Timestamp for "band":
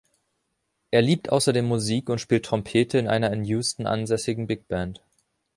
4.67-4.99